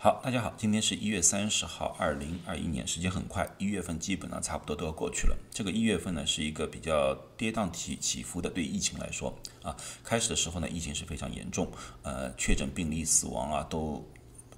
[0.00, 5.36] 好，大家好，今天是一月三十号，二零二一年，时间很快，一月份基本上差不多都要过去了。
[5.50, 11.68] 这个一月份呢，是一个比较跌宕起起伏的，对疫情来说啊，开始的时候呢，疫情是非常严重，
[12.02, 14.08] 呃，确诊病例、死亡啊，都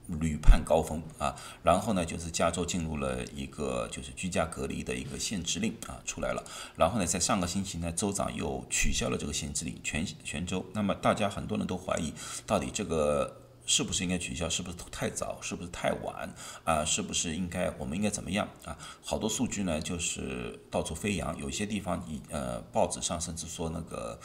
[0.08, 1.35] 屡攀高峰啊。
[1.63, 6.45] 然后呢，就是加州进入了一个就是居家隔离的一个限制令啊，出来了。
[6.77, 10.67] 然后呢，在上个星期呢，州长又取消了这个限制令，全全州。
[10.75, 12.13] 那么大家很多人都怀疑，
[12.47, 13.40] 到底这个。
[13.67, 14.49] 是不是应该取消？
[14.49, 15.38] 是不是太早？
[15.40, 16.33] 是不是太晚？
[16.65, 17.71] 啊，是不是应该？
[17.79, 18.48] 我们应该怎么样？
[18.65, 21.37] 啊，好多数据呢，就是到处飞扬。
[21.39, 24.19] 有些地方，以呃，报纸上甚至说那个，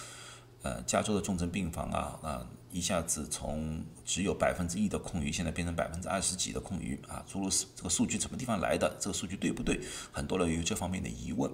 [0.64, 7.24] 呃，加州的重症病房啊，啊，一下子从只有百分之一的空余，现在变成百分之二十几的空余啊。
[7.28, 8.98] 诸如此，这个数据什么地方来的？
[9.00, 9.80] 这个数据对不对？
[10.12, 11.52] 很多人有这方面的疑问。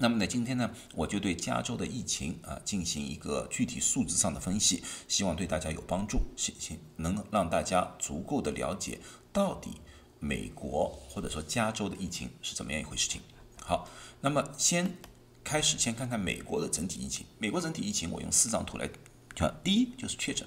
[0.00, 9.00] 那么呢，今天呢，我就对加州的疫情啊进行一个具体数字上的分析，希望对大家有帮助，行行能让大家足够的了解
[9.32, 9.72] 到底
[10.20, 13.20] 美国或者说加州的疫情是怎么样一回事情。
[13.60, 13.88] 好，
[14.20, 14.96] 那么先
[15.42, 17.26] 开始先看看美国的整体疫情。
[17.38, 18.88] 美国整体疫情，我用四张图来
[19.34, 19.60] 看。
[19.64, 20.46] 第一就是确诊，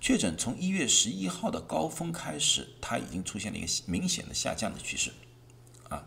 [0.00, 5.12] 确诊从一月十一号的高峰开始，它已经出现了一个明显的下降的趋势，
[5.88, 6.06] 啊，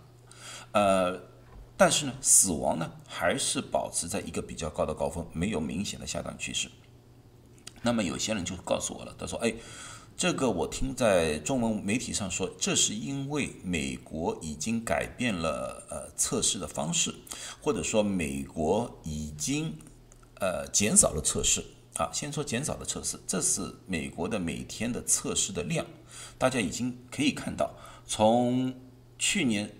[0.73, 1.31] 呃。
[1.75, 6.69] 但是呢，死亡呢还是保持在一个比较高的高峰，没有明显的下降趋势。
[7.81, 9.53] 那么有些人就告诉我了，他说：“哎，
[10.15, 17.13] 这个我听在中文媒体上说，这是因为美国已经改变了呃测试的方式，
[17.59, 19.75] 或者说美国已经
[20.39, 21.65] 呃减少了测试
[21.95, 22.09] 啊。
[22.13, 25.85] 先说减少的测试，这是美国的每天的测试的量，
[26.37, 27.73] 大家已经可以看到，
[28.05, 28.73] 从
[29.17, 29.75] 去年。”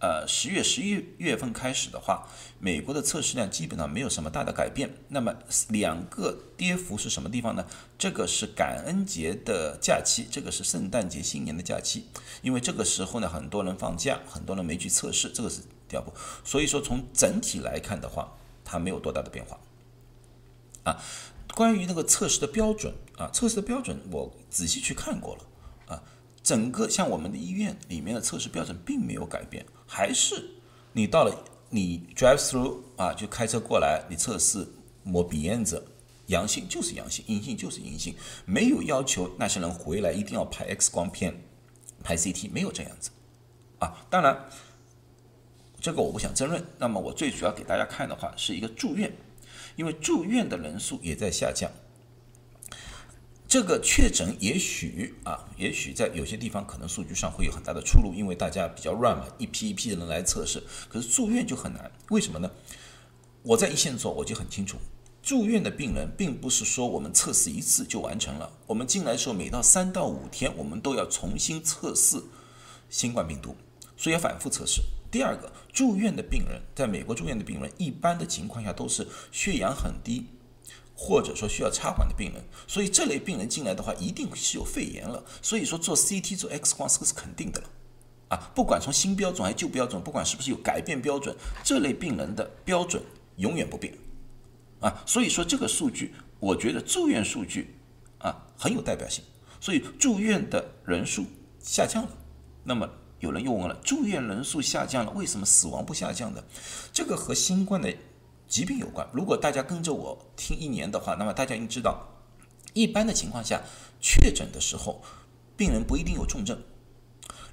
[0.00, 2.28] 呃，十月、十一月份开始的话，
[2.60, 4.94] 美国的测试量基本上没有什么大的改变。
[5.08, 5.34] 那么
[5.70, 7.66] 两个跌幅是什么地方呢？
[7.98, 12.06] 这个是感恩节的假期，这个是圣诞节、新年的假期。
[12.42, 16.12] 因为这个时候呢，很多人放假，很多人没去测试，这个是第二步。
[16.44, 19.58] 所以说，从整体来看的话，它没有多大的变化。
[20.84, 21.02] 啊，
[21.56, 25.42] 关于那个测试的标准啊，测试的标准我仔细去看过了
[25.88, 26.02] 啊。
[26.40, 30.48] 整个像我们的医院里面的测试标准并没有改变，还是
[30.92, 34.68] 你到了你 drive through 啊，就开车过来，你测试
[35.02, 35.82] 摸鼻咽子，
[36.26, 41.34] 阳性就是阳性，阴性就是阴性，没有要求那些人回来一定要拍 X 光片、
[42.04, 43.10] 拍 CT，没有这样子
[43.78, 44.06] 啊。
[44.10, 44.48] 当然，
[45.80, 46.62] 这个我不想争论。
[46.78, 49.10] 那么我最主要给大家看的话是一个住院，
[49.76, 51.70] 因为住院的人数也在下降。
[53.48, 60.62] 这个确诊也许啊，也许在有些地方可能数据上会有很大的出入，因为大家比较乱嘛，一批一批的人来测试。
[60.86, 62.50] 可是住院就很难，为什么呢？
[63.42, 64.76] 我在一线做，我就很清楚，
[65.22, 68.52] 住院的病人并不是说我们测试一次就完成了。
[68.66, 72.22] 我们进来的时候，每到三到五天，我们都要重新测试
[72.90, 73.56] 新冠病毒，
[73.96, 74.82] 所以要反复测试。
[75.10, 80.26] 第二个，住院的病人，在美国住院的病人，一般的情况下都是血氧很低。
[81.00, 85.24] 或者说需要插管的病人，所以这类病人进来的话，一定是有肺炎了。
[85.40, 87.68] 所以说做 CT 做 X 光这个是肯定的了，
[88.30, 93.00] 啊，不管从新标准还是旧标准，不管是不是有改变标准，这类病人的标准
[93.36, 93.94] 永远不变，
[94.80, 97.76] 啊，所以说这个数据，我觉得住院数据
[98.18, 99.22] 啊很有代表性。
[99.60, 101.24] 所以住院的人数
[101.60, 102.10] 下降了，
[102.64, 106.44] 那么有人又问了，住院人数下降了，为什么死亡不下降的？
[106.92, 107.94] 这个和新冠的。
[108.48, 109.06] 疾病有关。
[109.12, 112.08] 如果大家跟着我听一年的话，那么大家应知道，
[112.72, 113.60] 一般的情况下，
[114.00, 115.02] 确诊的时候，
[115.56, 116.58] 病人不一定有重症。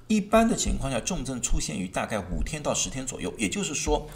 [0.08, 3.32] 一般的情况下，重症出现于大概五天到十天左右。
[3.36, 4.08] 也就是说，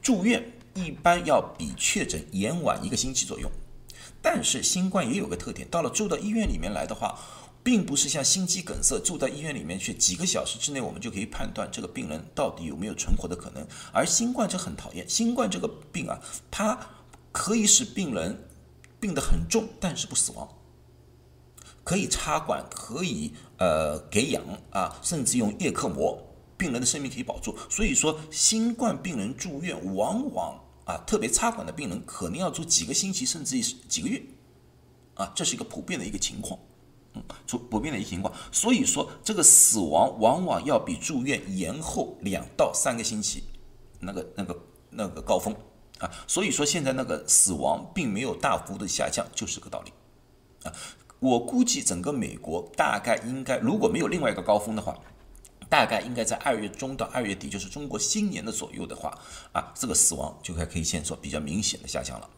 [0.00, 3.50] 住院一般要比确诊延晚一个星期左右。
[4.22, 7.18] 但是新冠也有个特点，到了住到医院里面来的话。
[7.66, 13.66] 并不是像心肌梗塞住在医院里面去几个小时之内，我们就可以判断这个病人到底有没有存活的可能。
[13.92, 16.16] 而新冠这很讨厌，新冠这个病啊，
[16.48, 16.78] 它
[17.32, 18.48] 可以使病人
[19.00, 20.48] 病得很重，但是不死亡，
[21.82, 26.24] 可以插管，可以呃给氧啊，甚至用叶克膜，
[26.56, 27.58] 病人的生命可以保住。
[27.68, 34.22] 所以说，新冠病人住院往往啊，特别插管的病人可能要住几个星期，甚至几个月
[35.14, 36.56] 啊，这是一个普遍的一个情况。
[37.46, 43.44] 出不变的一情况，所以说这个死亡往往要比住院延后两到三个星期，
[44.00, 44.58] 那个那个
[44.90, 45.54] 那个高峰
[45.98, 49.92] 啊，所以说现在那个死亡并没有大幅的下降，就是个道理
[50.64, 50.72] 啊。
[51.18, 54.98] 我估计整个美国大概应该如果没有另外一个高峰的话，
[55.68, 59.18] 大概应该在二月中到二月底，就是中国新年的左右的话
[59.52, 62.30] 啊，这个死亡就该可以先说比较明显的下降了。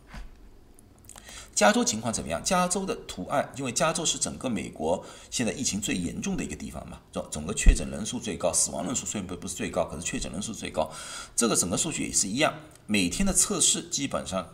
[1.58, 2.40] 加州情况怎么样？
[2.44, 10.88] 加州的图案，因为加州是整个美国现在疫情最严重的一个地方嘛，总整个确诊人数最高，死亡人数虽然不不是最高，可是确诊人数最高。
[11.34, 12.54] 这个整个数据也是一样，
[12.86, 14.48] 每天的测试基本上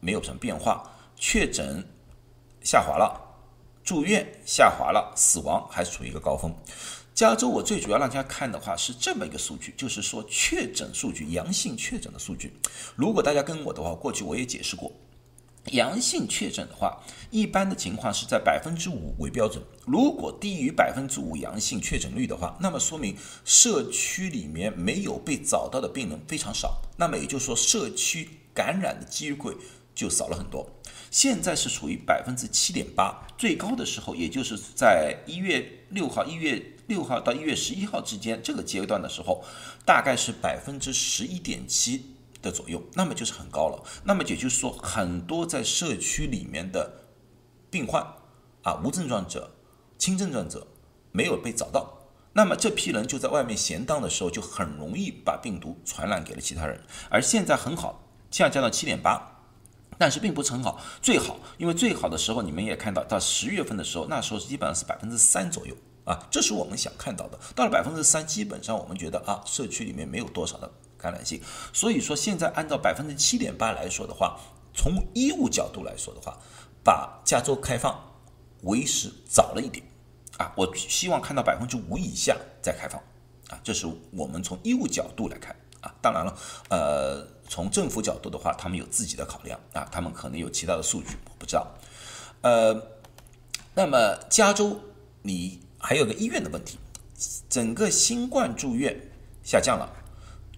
[0.00, 1.82] 没有什么变化，确诊
[2.62, 3.18] 下滑了，
[3.82, 6.54] 住院下滑了，死亡还处于一个高峰。
[7.14, 12.52] 加州我最主要让大家看的话是这么一个数据，就是说确诊数据，阳性确诊的数据。
[12.96, 14.92] 如果大家跟我的话，过去我也解释过。
[15.66, 19.62] 阳性确诊的话，一般的情况是在百分之五为标准。
[19.86, 23.14] 如果低于百分之五阳性确诊率的话，那么说明
[23.44, 26.80] 社区里面没有被找到的病人非常少。
[26.96, 29.54] 那么也就是说，社区感染的机会
[29.94, 30.68] 就少了很多。
[31.10, 39.44] 现在是处于百分之七点八，最高的时候也就是在一月六号、一月六号到一月十一号之间这个阶段的时候，
[39.84, 42.16] 大概是百分之十一点七。
[42.42, 43.82] 的左右，那么就是很高了。
[44.04, 47.04] 那么也就是说，很多在社区里面的
[47.70, 48.02] 病患
[48.62, 49.52] 啊，无症状者、
[49.98, 50.66] 轻症状者
[51.12, 51.98] 没有被找到，
[52.32, 56.80] 那么这批人就在外面闲荡的时候，就很容易把病毒传染给了其他人。
[57.08, 59.42] 而现在很好，下降到七点八，
[59.98, 60.80] 但是并不是很好。
[61.02, 67.38] 最好，因为最好的时候你们也看到，到十月份的时候，那时候基本上是百分之三左右啊，这是我们想看到的。
[67.54, 70.70] 到了百分之三，基本上我们觉得啊，社区里面没有多少的。
[71.00, 71.40] 感染性，
[71.72, 74.38] 所以说现在按照百分之七点八来说的话，
[74.74, 76.38] 从医务角度来说的话，
[76.84, 77.98] 把加州开放
[78.62, 79.84] 为时早了一点
[80.38, 83.00] 啊，我希望看到百分之五以下再开放
[83.48, 85.94] 啊，这是我们从医务角度来看啊。
[86.02, 86.36] 当然了，
[86.68, 91.66] 呃，从政府角度的话，他们有自己的考量啊，他们可能有其他的数据，我不知道。
[92.42, 92.80] 呃，
[93.74, 94.80] 那么加州
[95.22, 96.78] 你还有个医院的问题，
[97.48, 99.10] 整个新冠住院
[99.42, 99.96] 下降了。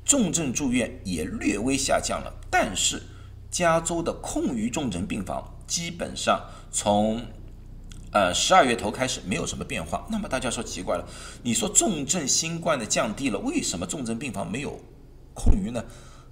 [0.04, 3.02] 重症住院也略微下降了，但是
[3.50, 7.25] 加州的空余重症病房基本上从
[8.10, 10.06] 呃十二月头开始没有什么变化。
[10.10, 11.06] 那么大家说奇怪了，
[11.43, 14.81] 你说重症新冠的降低了，为什么重症病房没有
[15.34, 15.84] 空余呢？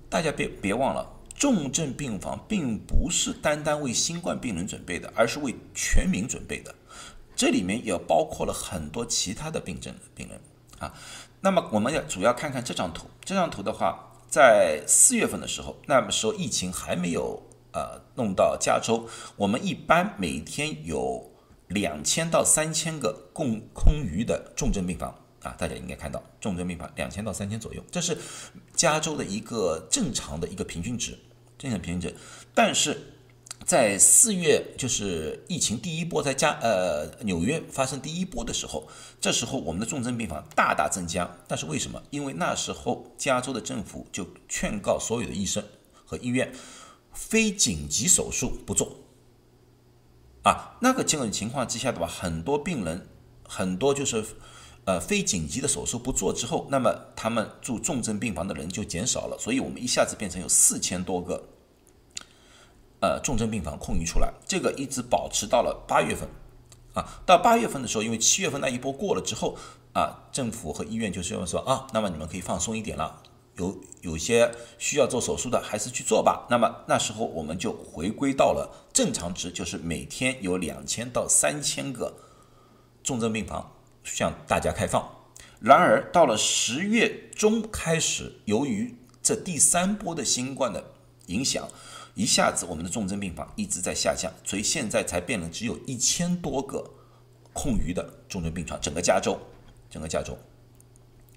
[0.08, 6.74] 大家别别忘了，重症病房并不是单单为新冠病人准备的，而是为全民准备的，
[7.36, 10.40] 这里面也包括了很多其他的病症病人
[10.80, 10.92] 啊。
[11.40, 13.06] 那么我们要主要看看这张图。
[13.24, 17.42] 这张图的话，在四月份的时候，那么时候疫情还没有
[17.72, 21.30] 呃弄到加州，我们一般每天有
[21.68, 28.16] 两千到三千个空空余的重症病房啊，大家应该看到重症病房两千到三千左右，这是
[28.74, 31.18] 加州的一个正常的一个平均值，
[31.58, 32.16] 正常平均值，
[32.54, 33.14] 但是。
[33.66, 38.88] 在四月，就是疫情第一波在加呃纽约发生第一波的时候，
[39.20, 41.30] 这时候我们的重症病房大大增加。
[41.46, 42.02] 但是为什么？
[42.10, 45.62] 因为那时候加州的政府就劝告所有的医生
[46.04, 46.52] 和医院，
[47.12, 48.96] 非紧急手术不做。
[50.42, 53.06] 啊，那个这种情况之下的话，很多病人，
[53.46, 54.24] 很多就是
[54.86, 59.36] 呃非紧急的手术不做之后，那么他们住重症病房的人就减少了。
[59.38, 61.40] 所以我们一下子变成有四千多个。
[63.00, 66.28] 呃，重症病房空余出来，这个一直保持到了八月份，
[66.92, 69.56] 啊，到八月份的时候，因为七月份那一波过了之后，
[69.94, 73.22] 啊，政府和医院就是说啊，那么你们可以放松一点了，
[73.56, 76.46] 有有些需要做手术的还是去做吧。
[76.50, 82.14] 那么那时候我们就回归到了正常值，就是每天有两千到三千个
[83.02, 83.72] 重症病房
[84.04, 85.08] 向大家开放。
[85.58, 90.84] 然而到了十月中开始，由于这第三波的新冠的
[91.28, 91.66] 影响。
[92.20, 96.84] 一下子，我们的重症病房一直在下降，所以现在才变了，只有一千多个
[97.54, 98.78] 空余的重症病床。
[98.78, 99.40] 整个加州，
[99.88, 100.36] 整个加州，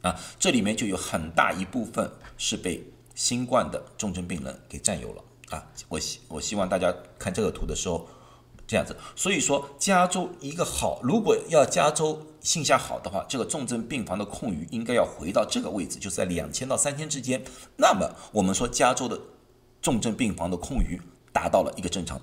[0.02, 2.84] 啊，这里面就有很大一部分是被
[3.16, 5.66] 新冠的重症病人给占有了啊。
[5.88, 8.06] 我希我希望大家看这个图的时候，
[8.68, 8.94] 这样子。
[9.16, 17.42] 所以说，加州一个好，如果要加州性下好的话，这个重症病房的空余应该要回到这个位置，就是在两千到三千之间。
[17.78, 19.18] 那么我们说加州的。
[19.84, 21.00] 重症病房的空余
[21.34, 22.20] 达到了一个正常。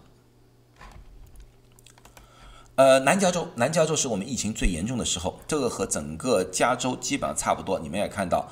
[2.76, 7.78] 呃，南加州，南加州是我们疫情最严重的时候，这个和整个加州基本上差不多。
[7.78, 8.50] 你们也看到，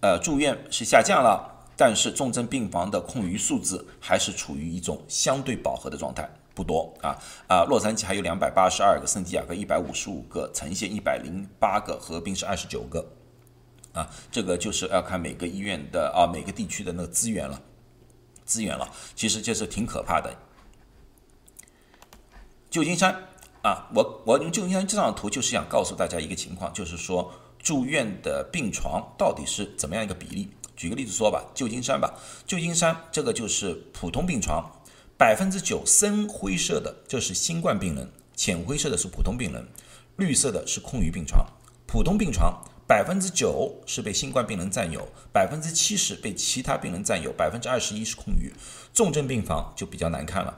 [0.00, 7.64] 呃，住院是下降了，但是重症病房的空余数字还是处于一种相对饱和的状态，不多啊啊。
[7.64, 13.06] 洛杉矶还有两百八十二个，圣地亚哥一百五十五个，城县一百零八个，合并是二十九个。
[13.92, 17.60] 啊，这个就是要看每个医院的啊，每个地区的那个资源了。
[18.46, 20.34] 资源了，其实这是挺可怕的。
[22.70, 23.28] 旧金山
[23.62, 30.48] 啊，我我用旧金山这张图就是想告诉大家一个情况，就是说住院的病床到底是怎么样一个比例。
[30.76, 32.14] 举个例子说吧，旧金山吧，
[32.46, 34.70] 旧金山这个就是普通病床，
[35.16, 39.66] 百分之九深灰色的这是新冠病人，浅灰色的是普通病人，
[40.16, 41.46] 绿色的是空余病床。
[41.86, 48.52] 普通病床百分之九是被新冠病人占有，百分之七十被其他病人占有，百分之二十一是空余。
[48.94, 50.56] 重症病房就比较难看了，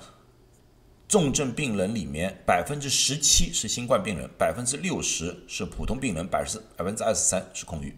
[1.09, 7.97] 重症病人里面百分之十七是新冠病人，百分之六十是普通病人，百分之百分之二十三是空余。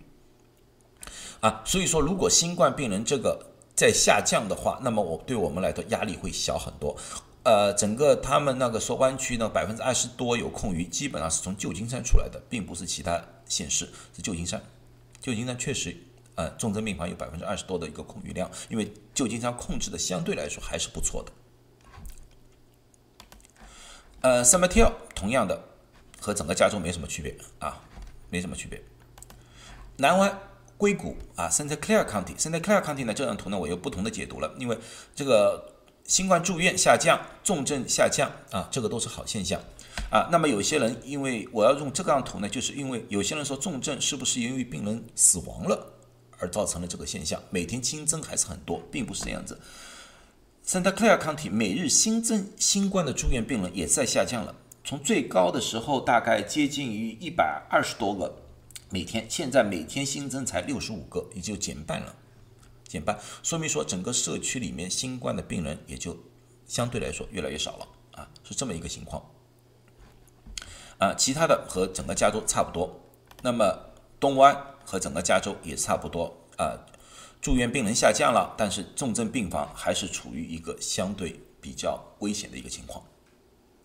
[1.41, 6.97] 啊，所以说如果新冠病人这个在下降的话，那么我对我们来说压力会小很多。
[7.43, 14.63] 呃，整个他们那个说湾区呢，百分之二十多有空余，基本上是从旧金山出来的，并不是其他县市，是旧金山。
[15.21, 15.97] 旧金山确实，
[16.35, 21.33] 呃，重症病房有百分之二十多的一个空余量，因为旧金山控制的相对来说还是不错的。
[24.21, 25.65] 呃，San Mateo 同样的
[26.21, 27.83] 和整个加州没什么区别啊，
[28.29, 28.83] 没什么区别。
[29.97, 30.39] 南湾。
[30.81, 34.79] 硅谷啊，Santa Clara County，Santa Clara County 呢，这张图呢，我有不同的解读了，因为
[35.15, 35.75] 这个
[36.11, 39.61] 新冠住院下降，重症下降啊，这个都是好现象
[40.11, 40.29] 啊。
[40.33, 45.95] 那么有些人，因为我要用这张图呢，就是因为有些人说重症是不是因为病人死亡了
[46.37, 47.40] 而造成了这个现象？
[47.50, 49.57] 每天新增还是很多，并不是这样子。
[50.67, 54.52] Santa Clara County 每日新增新冠的住院病人也在下降了，
[54.83, 58.35] 从最高的时候大概接近于一百二十多个。
[58.90, 62.12] 每天现在每天新增才六十五个，也就减半了，
[62.91, 66.19] 减半，说明说整个社区里面新冠的病人也就
[66.67, 69.25] 相对来说越来越少了啊，是这么一个情况。
[70.99, 73.01] 啊，其他的和整个加州差不多，
[73.43, 73.79] 那么
[74.19, 76.77] 东湾和整个加州也差不多啊，
[77.41, 83.05] 住院病人下降了，但是重症病房还是处于一个相对比较危险的一个情况。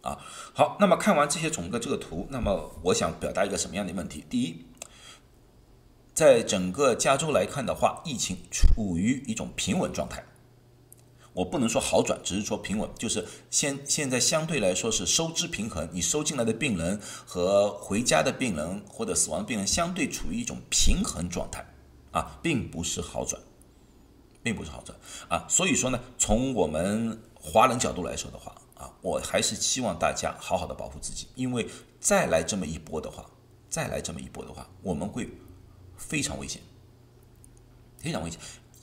[0.02, 0.18] 啊，
[0.56, 4.26] 好，那么看完这些总的这个图，那么我想表达一个什么样的问题？
[4.28, 4.66] 第一。
[6.16, 10.24] 在整个加州来看的话，疫情处于一种平稳状态。
[11.34, 15.90] 我不能说好转，只是说平稳，就是现现在相对来说是收支平衡。
[15.92, 21.66] 你收进来的病人和回家的病人或者死亡病人相对处于一种平衡状态
[22.12, 23.42] 啊，并不是好转，
[24.42, 25.46] 并不是好转啊。
[25.50, 31.68] 所以说呢，从我们华人角度来说的话啊，我还是希望大家好好的保护自己，因为
[32.00, 33.30] 再来这么一波的话，
[33.70, 35.30] 再来这么一波的话，我们会。
[35.98, 36.62] 非常危险，
[37.98, 38.40] 非常危险，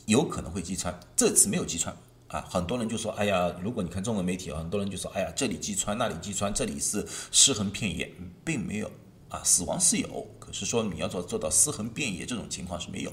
[0.06, 0.98] 有可能会击穿。
[1.16, 1.96] 这次没有击穿
[2.28, 8.12] 啊，很多人就说：“哎呀，如果你看中文媒体，很多人就说：‘哎呀，这里击穿，那里击穿，这里是尸横遍野，
[8.44, 8.90] 并没有
[9.28, 13.12] 啊，死亡是有，可是说你要做做到尸横遍野这种情况是没有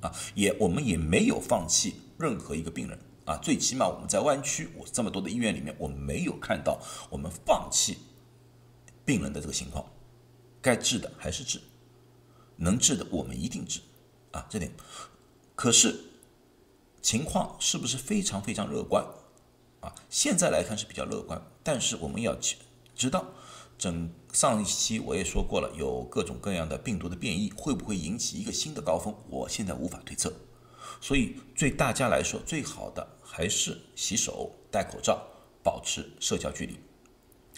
[0.00, 7.98] 啊，也我们也没有放弃任何一个病人啊，最起码我们在湾区，我这么多的医院里面，我没有看到我们放弃
[9.04, 9.84] 病人的这个情况，
[10.62, 11.60] 该治的还是治。”
[12.56, 13.80] 能治的我们一定治，
[14.30, 14.72] 啊，这点。
[15.54, 16.04] 可是
[17.02, 19.04] 情况是不是非常非常乐观？
[19.80, 22.36] 啊，现在来看是比较乐观，但是我们要
[22.94, 23.26] 知道，
[23.76, 29.14] 整上一期我也说过了，有各种各样的病毒的变异，会不会引起一个新的高峰？
[29.28, 30.32] 我现在无法推测。
[31.00, 35.22] 所以对大家来说，最好的还是洗手、戴口罩、
[35.62, 36.78] 保持社交距离。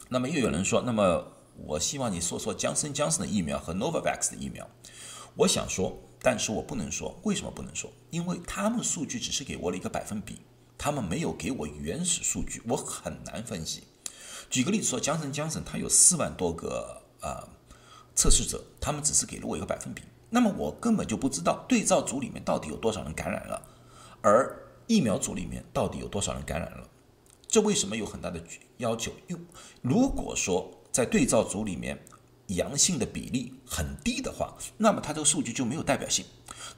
[0.08, 1.35] 那么又有人说，那么。
[1.64, 4.68] 我希望你说说江森江森的疫苗和 Novavax 的疫苗。
[5.34, 7.18] 我想说，但是我不能说。
[7.24, 7.90] 为什么不能说？
[8.10, 10.40] 因为他们数据只是给我了一个百分比，
[10.78, 13.84] 他们没有给我原始数据，我很难分析。
[14.48, 17.48] 举个例子说，江森江森它有四万多个呃
[18.14, 23.62] 测试者，他们只是给了我一个百分比，那么我根本就不知道对照组里面到底有多少人感染了，
[24.22, 26.88] 而疫苗组里面到底有多少人感染了。
[27.48, 28.42] 这为什么有很大的
[28.78, 29.12] 要求？
[29.28, 29.46] 因
[29.82, 32.02] 如果说在对照组里面，
[32.46, 36.24] 阳性的比例很低的话，那么它这个数据就没有代表性。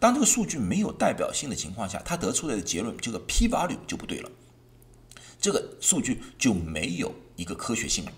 [0.00, 4.28] 当这个数据没有代表性的情况下，它得出来的结论这个 p 值就不对了，
[5.40, 8.12] 这个数据就没有一个科学性了。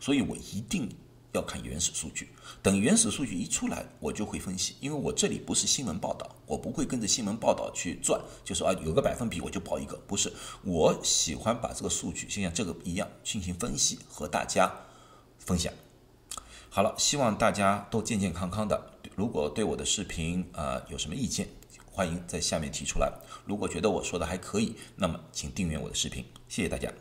[0.00, 0.88] 所以我一定
[1.32, 2.30] 要看原始数据。
[2.62, 4.76] 等原始数据一出来，我就会分析。
[4.80, 10.32] 因为我这里不是新闻报道，我不会跟着新闻报道去转，就说啊有个百分比我就报一个，不是。
[10.62, 14.72] 我喜欢把这个数据就像这个一样进行分析，和大家。
[15.46, 15.72] 分享
[16.68, 18.90] 好了，希望大家都健健康康的。
[19.14, 21.48] 如果对我的视频呃有什么意见，
[21.90, 23.10] 欢迎在下面提出来。
[23.46, 26.92] 如果觉得我说的还可以，那么请订阅我的视频，谢谢大家。